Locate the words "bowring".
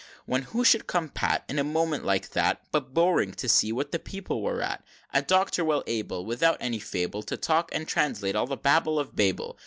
2.91-3.33